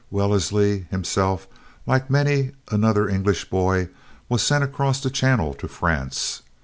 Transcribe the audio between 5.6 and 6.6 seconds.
France.